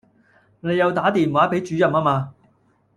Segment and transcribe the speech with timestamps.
[0.61, 2.33] 你有打電話畀主任吖嗎